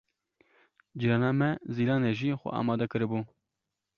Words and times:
Cîrana 0.99 1.29
me 1.39 1.49
Zîlanê 1.75 2.11
jî 2.19 2.29
xwe 2.39 2.49
amade 2.59 2.85
kiribû. 2.91 3.21